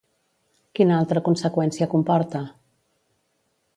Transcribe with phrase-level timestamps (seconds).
[0.79, 2.45] Quina altra conseqüència comporta?